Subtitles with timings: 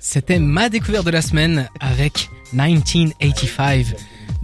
[0.00, 3.96] C'était ma découverte de la semaine avec 1985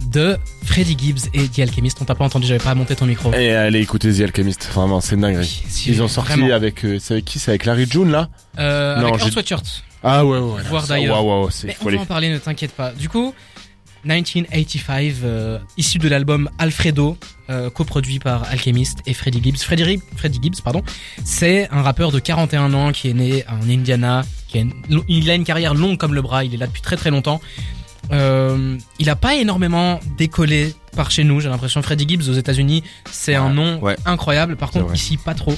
[0.07, 1.97] de Freddie Gibbs et The Alchemist.
[2.01, 3.33] On t'a pas entendu, j'avais pas monté ton micro.
[3.33, 5.63] Et allez écouter The Alchemist, vraiment c'est dinguerie.
[5.67, 6.53] Si, Ils ont sorti vraiment.
[6.53, 7.39] avec, euh, c'est avec qui?
[7.39, 8.29] C'est avec Larry June là?
[8.59, 9.83] Euh, Non, avec Earth Sweatshirt.
[10.03, 10.61] Ah ouais ouais.
[10.69, 11.23] Voir d'ailleurs.
[11.25, 12.91] Waouh waouh, c'est Mais on va en parler, ne t'inquiète pas.
[12.91, 13.33] Du coup,
[14.05, 17.17] 1985, euh, issu de l'album Alfredo,
[17.49, 19.57] euh, coproduit par Alchemist et Freddie Gibbs.
[19.63, 20.83] Freddie, Freddie Gibbs, pardon,
[21.23, 24.23] c'est un rappeur de 41 ans qui est né en Indiana,
[24.55, 26.81] qui a une, il a une carrière longue comme le bras, il est là depuis
[26.81, 27.41] très très longtemps.
[28.11, 31.81] Euh, il a pas énormément décollé par chez nous, j'ai l'impression.
[31.81, 33.95] Freddie Gibbs aux États-Unis, c'est un nom ouais.
[34.05, 34.55] incroyable.
[34.55, 35.55] Par contre, ici, pas trop.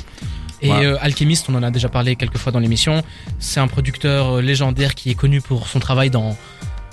[0.62, 0.86] Et Ouais.
[0.86, 3.04] euh, Alchemist, on en a déjà parlé quelques fois dans l'émission,
[3.38, 6.36] c'est un producteur euh, légendaire qui est connu pour son travail dans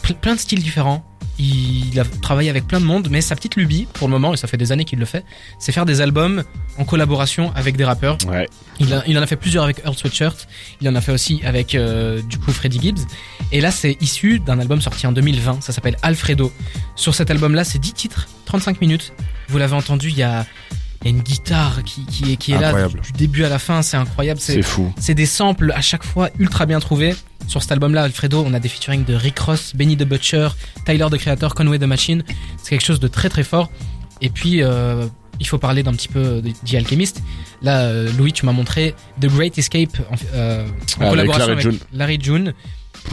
[0.03, 1.03] ple- plein de styles différents.
[1.39, 4.37] Il a travaillé avec plein de monde, mais sa petite lubie, pour le moment, et
[4.37, 5.25] ça fait des années qu'il le fait,
[5.59, 6.45] c'est faire des albums
[6.79, 8.19] en collaboration avec des rappeurs.
[8.29, 8.49] Ouais.
[8.79, 10.47] Il, a- il en a fait plusieurs avec Earl Sweatshirt.
[10.81, 13.01] Il en a fait aussi avec euh, du coup Freddie Gibbs.
[13.51, 15.61] Et là, c'est issu d'un album sorti en 2020.
[15.63, 16.53] Ça s'appelle Alfredo.
[16.95, 19.13] Sur cet album-là, c'est 10 titres, 35 minutes.
[19.49, 20.47] Vous l'avez entendu, il y a,
[21.03, 23.49] il y a une guitare qui, qui est, qui est là du, du début à
[23.49, 23.83] la fin.
[23.83, 24.41] C'est incroyable.
[24.41, 24.93] C'est fou.
[24.99, 27.15] C'est des samples à chaque fois ultra bien trouvés.
[27.47, 30.49] Sur cet album-là, Alfredo, on a des featuring de Rick Ross, Benny the Butcher,
[30.87, 32.25] Tyler the Creator, Conway the Machine.
[32.63, 33.71] C'est quelque chose de très très fort.
[34.21, 35.07] Et puis, euh,
[35.41, 37.23] il faut parler d'un petit peu The Alchemist.
[37.63, 40.65] Là, euh, Louis, tu m'as montré The Great Escape en, euh,
[40.99, 41.79] en Avec collaboration Larry avec June.
[41.93, 42.55] Larry June,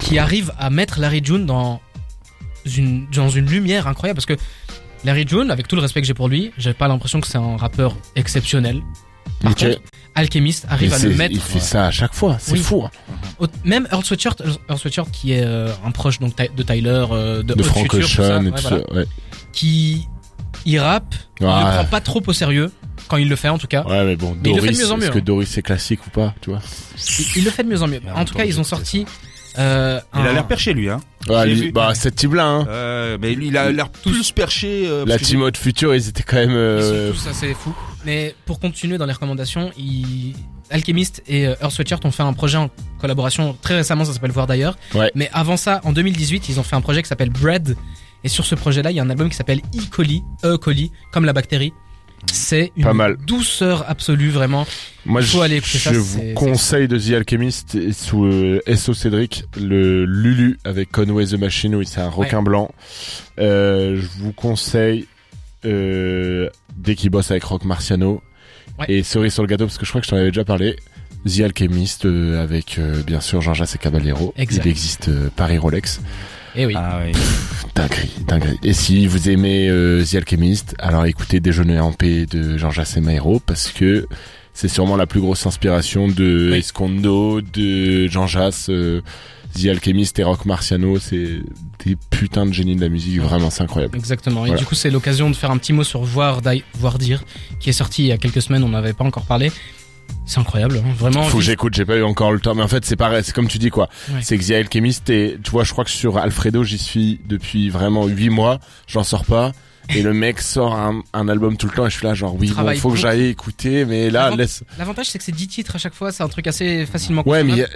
[0.01, 1.81] qui arrive à mettre Larry June dans
[2.65, 4.37] une, dans une lumière incroyable parce que
[5.03, 7.37] Larry June, avec tout le respect que j'ai pour lui, j'ai pas l'impression que c'est
[7.39, 8.81] un rappeur exceptionnel.
[9.41, 9.81] Par contre,
[10.13, 12.59] Alchemist arrive à le mettre Il fait ça à chaque fois, c'est Oui.
[12.59, 12.83] fou.
[12.85, 12.91] hein.
[13.63, 17.53] Même Earl Sweatshirt, Earl Sweatshirt qui est euh, un proche donc de Tyler, euh, de,
[17.53, 18.93] De Frank Future, tout ça, Ocean et ouais, tout voilà, ça.
[18.93, 19.05] Ouais.
[19.53, 20.07] qui
[20.65, 21.53] il rappe, il Ouais.
[21.53, 22.71] le prend pas trop au sérieux
[23.07, 23.83] quand il le fait en tout cas.
[23.83, 25.23] Ouais, mais bon, Mais il le fait de Doris, mieux en mieux, est-ce que hein.
[25.25, 26.59] Doris c'est classique ou pas, tu vois
[27.19, 27.99] Il, il le fait de mieux en mieux.
[28.03, 29.05] Mais En en tout cas, ils ont sorti
[29.57, 30.99] euh, Il a l'air perché lui, hein.
[31.27, 32.67] Ouais, lui- bah, cette type-là, hein.
[32.69, 34.83] Euh, mais lui, il a l'air plus perché.
[34.87, 37.75] euh, La team Hot Future, ils étaient quand même, Ils sont tous assez fous.
[38.05, 40.35] Mais pour continuer dans les recommandations, il...
[40.71, 44.31] Alchemist et euh, Earth Sweatshirt ont fait un projet en collaboration très récemment, ça s'appelle
[44.31, 44.77] Voir d'ailleurs.
[44.95, 45.11] Ouais.
[45.15, 47.75] Mais avant ça, en 2018, ils ont fait un projet qui s'appelle Bread.
[48.23, 49.79] Et sur ce projet-là, il y a un album qui s'appelle E.
[49.91, 50.57] coli, E.
[50.57, 51.73] coli, comme la bactérie.
[52.31, 53.17] C'est une Pas mal.
[53.25, 54.67] douceur absolue, vraiment.
[55.07, 58.61] Moi, Il faut je, aller écouter je vous conseille de The Alchemist et sous euh,
[58.75, 62.69] SO Cédric, le Lulu avec Conway the Machine, oui, c'est un requin blanc.
[63.39, 65.07] Euh, je vous conseille
[65.65, 68.21] euh, dès qu'il bosse avec Rock Marciano
[68.79, 68.85] Ouais.
[68.89, 70.75] et cerise sur le gâteau parce que je crois que je t'en avais déjà parlé.
[71.27, 74.33] The Alchemist euh, avec euh, bien sûr Jean-Jacques et Caballero.
[74.37, 74.65] Exact.
[74.65, 76.01] Il existe euh, Paris Rolex.
[76.55, 76.73] Et oui.
[76.75, 77.11] Ah oui.
[77.75, 78.57] Dinguerie, dinguerie.
[78.63, 83.39] Et si vous aimez euh, The Alchemist, alors écoutez Déjeuner en paix de Jean-Jacques Maïro
[83.39, 84.07] parce que
[84.53, 86.57] c'est sûrement la plus grosse inspiration de Oui.
[86.57, 89.01] Escondo, de Jean-Jacques, euh,
[89.53, 90.99] The Alchemist et Rock Marciano.
[90.99, 91.41] C'est
[91.85, 93.97] des putains de génies de la musique, vraiment c'est incroyable.
[93.97, 94.45] Exactement.
[94.45, 94.59] Et Voilà.
[94.59, 97.23] du coup, c'est l'occasion de faire un petit mot sur Voir, Di- Voir dire,
[97.59, 99.51] qui est sorti il y a quelques semaines, on n'avait pas encore parlé.
[100.25, 100.93] C'est incroyable, hein.
[100.97, 101.23] vraiment.
[101.23, 103.33] Faut que j'écoute, j'ai pas eu encore le temps, mais en fait c'est pareil, c'est
[103.33, 103.89] comme tu dis quoi.
[104.09, 104.19] Ouais.
[104.21, 107.69] C'est que The Alchemist et tu vois, je crois que sur Alfredo j'y suis depuis
[107.69, 109.51] vraiment huit mois, j'en sors pas.
[109.95, 112.35] Et le mec sort un, un album tout le temps et je suis là genre
[112.39, 115.75] oui bon faut que j'aille écouter mais là laisse L'avantage, c'est que c'est 10 titres
[115.75, 117.67] à chaque fois, c'est un truc assez facilement Ouais, mais a-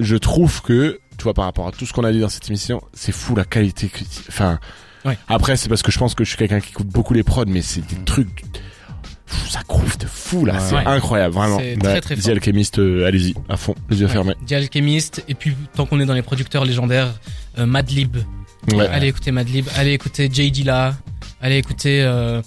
[0.00, 2.48] je trouve que, tu vois, par rapport à tout ce qu'on a dit dans cette
[2.48, 3.88] émission, c'est fou la qualité.
[3.88, 4.58] que- Enfin,
[5.04, 5.18] Ouais.
[5.28, 7.44] après, c'est parce que je pense que je suis quelqu'un qui écoute beaucoup les prods,
[7.46, 8.42] mais c'est des trucs.
[9.26, 10.60] Pff, Ça groove de fou là, Ouais.
[10.60, 10.86] c'est Ouais.
[10.86, 11.58] incroyable, vraiment.
[11.58, 12.28] C'est Bah, très, très The.
[12.28, 14.34] Alchemist, euh, allez-y, à fond, les yeux fermés.
[14.46, 17.14] The Alchemist, et puis tant qu'on est dans les producteurs légendaires,
[17.58, 18.16] euh, Madlib.
[18.90, 20.96] Allez écouter Madlib, allez écouter Jay Dilla,
[21.40, 22.40] allez écouter euh,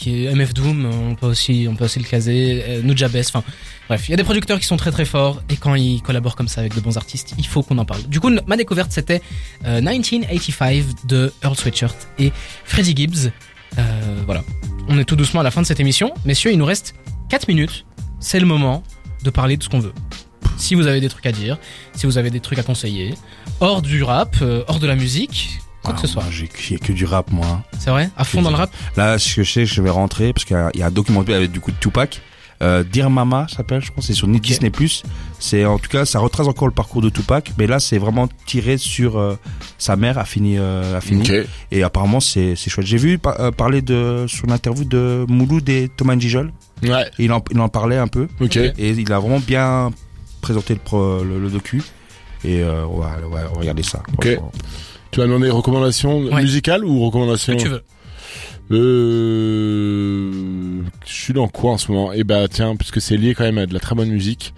[0.00, 3.44] qui est MF Doom, on peut aussi, on peut aussi le caser, euh, Nujabes, enfin
[3.86, 6.36] bref, il y a des producteurs qui sont très très forts et quand ils collaborent
[6.36, 8.02] comme ça avec de bons artistes, il faut qu'on en parle.
[8.04, 9.20] Du coup, ma découverte c'était
[9.66, 12.32] euh, 1985 de Earl Sweatshirt et
[12.64, 13.30] Freddie Gibbs.
[13.78, 14.42] Euh, voilà,
[14.88, 16.94] on est tout doucement à la fin de cette émission, messieurs, il nous reste
[17.28, 17.84] 4 minutes,
[18.20, 18.82] c'est le moment
[19.22, 19.92] de parler de ce qu'on veut.
[20.56, 21.58] Si vous avez des trucs à dire,
[21.94, 23.14] si vous avez des trucs à conseiller,
[23.60, 26.24] hors du rap, euh, hors de la musique, quoi que ce Ah, soit.
[26.30, 27.62] J'ai que du rap, moi.
[27.78, 28.10] C'est vrai?
[28.16, 30.56] À fond dans le rap Là, ce que je sais, je vais rentrer parce qu'il
[30.56, 32.20] y a- il y, a un documentaire avec du coup de Tupac.
[32.62, 34.70] Euh, Dear Mama s'appelle, je pense, c'est sur Disney+.
[35.38, 38.28] C'est en tout cas, ça retrace encore le parcours de Tupac, mais là, c'est vraiment
[38.44, 39.38] tiré sur euh,
[39.78, 41.22] sa mère a fini, euh, a fini.
[41.22, 41.32] Ok.
[41.70, 42.84] Et apparemment, c'est c'est chouette.
[42.86, 46.52] J'ai vu par- euh, parler de sur l'interview de Mouloud et Thomas Njijol.
[46.82, 47.06] Ouais.
[47.18, 48.56] Et il en, il en parlait un peu Ok.
[48.56, 48.56] Ok.
[48.56, 49.90] et il a vraiment bien
[50.42, 51.82] présenté le, pro- le, le docu.
[52.44, 54.02] Et euh, on, va, on va regarder ça.
[54.18, 54.28] Ok.
[55.20, 56.40] Tu vas demander recommandations Ouais.
[56.40, 57.82] musicales ou recommandations que tu veux.
[58.72, 60.30] Euh,
[61.06, 62.10] je suis dans quoi en ce moment?
[62.14, 64.54] Eh bah tiens, puisque c'est lié quand même à de la très bonne musique.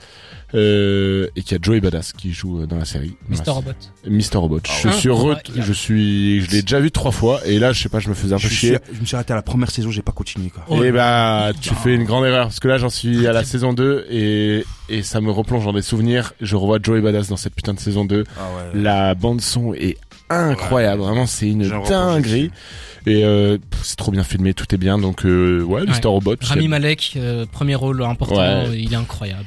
[0.55, 3.17] Euh, et qu'il y a Joey Badass qui joue euh, dans la série.
[3.29, 3.37] Mr.
[3.45, 3.53] Voilà.
[3.53, 3.71] Robot.
[4.07, 4.37] Mr.
[4.37, 4.61] Robot.
[4.83, 4.95] je ouais.
[4.95, 5.67] suis heureux, Incroyable.
[5.67, 8.15] je suis, je l'ai déjà vu trois fois et là, je sais pas, je me
[8.15, 8.79] faisais un Je, peu suis- chier.
[8.93, 10.65] je me suis arrêté à la première saison, j'ai pas continué quoi.
[10.69, 11.79] Oh, et bah, tu Oh.
[11.83, 15.03] fais une grande erreur parce que là, j'en suis à la saison 2 et et
[15.03, 16.35] ça me replonge dans des souvenirs.
[16.41, 18.25] Je revois Joey Badass dans cette putain de saison 2.
[18.37, 18.41] Ah
[18.75, 18.81] ouais.
[18.83, 19.97] La bande son est
[20.29, 22.51] incroyable, vraiment, c'est une Je dinguerie.
[23.07, 24.97] Et euh, c'est trop bien filmé, tout est bien.
[24.99, 25.91] Donc euh, ouais, Mr.
[25.95, 26.01] Ouais.
[26.05, 26.37] Robot.
[26.43, 28.79] Rami Malek, euh, premier rôle important, Ouais.
[28.81, 29.45] il est incroyable.